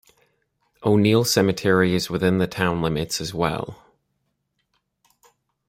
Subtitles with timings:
[0.83, 3.83] O'Neal Cemetery is located within the town limits as well.